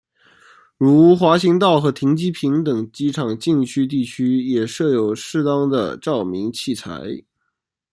[0.79, 7.21] 如滑行道和停机坪等机场禁区地区也设有适当的照明器材。